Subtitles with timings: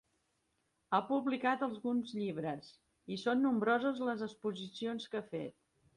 [0.93, 2.71] Ha publicat alguns llibres,
[3.17, 5.59] i són nombroses les exposicions que ha fet.